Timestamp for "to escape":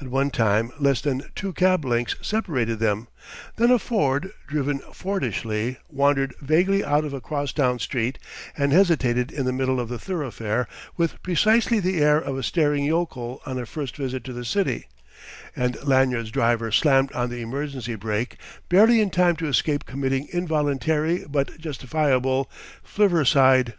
19.36-19.86